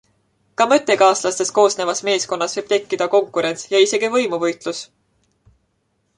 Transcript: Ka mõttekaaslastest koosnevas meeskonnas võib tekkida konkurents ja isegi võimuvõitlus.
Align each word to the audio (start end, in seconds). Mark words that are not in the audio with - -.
Ka 0.59 0.65
mõttekaaslastest 0.69 1.53
koosnevas 1.57 2.01
meeskonnas 2.07 2.57
võib 2.61 2.73
tekkida 2.73 3.09
konkurents 3.17 3.69
ja 3.75 3.83
isegi 3.87 4.11
võimuvõitlus. 4.17 4.83